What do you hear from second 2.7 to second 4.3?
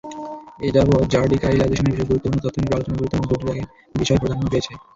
আলোচনাগুলোতে মোটা দাগে দুটি বিষয়